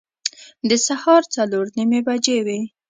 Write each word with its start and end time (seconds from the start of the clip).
د 0.69 0.71
سهار 0.87 1.23
څلور 1.35 1.65
نیمې 1.77 1.99
بجې 2.07 2.37
وې. 2.45 2.59